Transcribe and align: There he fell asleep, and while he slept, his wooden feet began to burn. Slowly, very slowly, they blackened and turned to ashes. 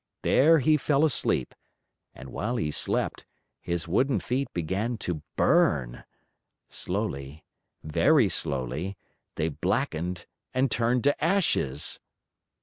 There 0.23 0.57
he 0.57 0.77
fell 0.77 1.05
asleep, 1.05 1.53
and 2.15 2.29
while 2.29 2.55
he 2.55 2.71
slept, 2.71 3.23
his 3.61 3.87
wooden 3.87 4.19
feet 4.19 4.51
began 4.51 4.97
to 5.05 5.21
burn. 5.35 6.05
Slowly, 6.71 7.43
very 7.83 8.27
slowly, 8.27 8.97
they 9.35 9.49
blackened 9.49 10.25
and 10.55 10.71
turned 10.71 11.03
to 11.03 11.23
ashes. 11.23 11.99